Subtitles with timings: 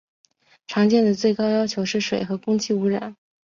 [0.65, 3.15] 常见的最高要求是水和空气污染。